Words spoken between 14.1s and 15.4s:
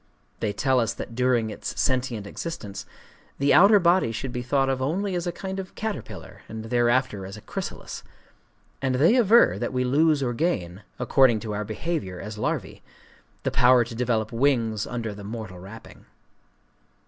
wings under the